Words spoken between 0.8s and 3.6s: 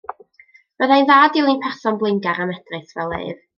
Byddai'n dda dilyn person blaengar a medrus fel ef.